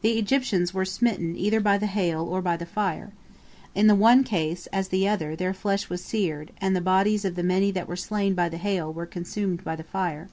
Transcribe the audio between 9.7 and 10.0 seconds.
the